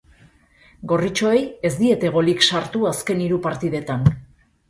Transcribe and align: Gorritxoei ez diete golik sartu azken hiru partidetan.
Gorritxoei 0.91 1.43
ez 1.69 1.71
diete 1.83 2.11
golik 2.17 2.43
sartu 2.51 2.83
azken 2.95 3.21
hiru 3.27 3.39
partidetan. 3.47 4.09